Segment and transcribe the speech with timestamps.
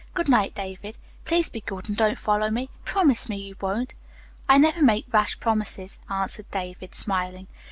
[0.15, 0.97] Good night, David.
[1.25, 2.71] Please be good and don't follow me.
[2.85, 3.93] Promise me you won't."
[4.49, 7.45] "I never make rash promises," answered David, smiling.